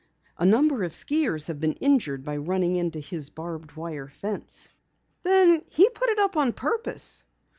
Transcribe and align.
A 0.39 0.47
number 0.47 0.81
of 0.81 0.93
skiers 0.93 1.47
have 1.47 1.59
been 1.59 1.73
injured 1.73 2.23
by 2.23 2.37
running 2.37 2.75
into 2.75 2.99
his 2.99 3.29
barbed 3.29 3.73
wire 3.75 4.07
fence." 4.07 4.67
"Then 5.21 5.61
he 5.69 5.91
put 5.91 6.09
it 6.09 6.17
up 6.17 6.35
on 6.35 6.53
purpose?" 6.53 7.21